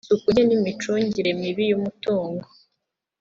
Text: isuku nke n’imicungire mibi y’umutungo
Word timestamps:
isuku 0.03 0.27
nke 0.33 0.43
n’imicungire 0.45 1.29
mibi 1.41 1.63
y’umutungo 1.69 2.45